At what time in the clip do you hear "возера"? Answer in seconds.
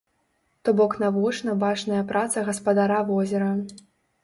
3.13-3.51